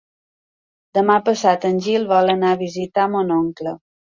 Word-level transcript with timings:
Demà 0.99 1.17
passat 1.27 1.67
en 1.71 1.79
Gil 1.89 2.09
vol 2.15 2.35
anar 2.35 2.51
a 2.55 2.61
visitar 2.65 3.09
mon 3.17 3.35
oncle. 3.41 3.79